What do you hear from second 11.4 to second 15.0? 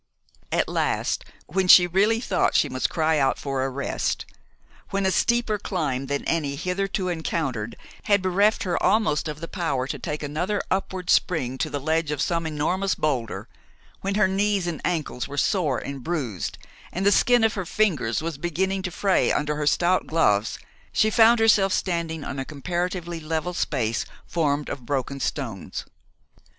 to the ledge of some enormous boulder, when her knees and